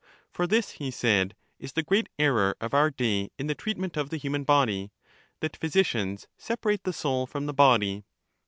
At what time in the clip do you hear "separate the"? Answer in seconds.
6.39-6.91